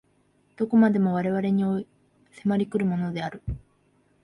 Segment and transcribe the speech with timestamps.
[0.57, 1.87] 何処までも我々に
[2.31, 3.43] 迫り来るものである。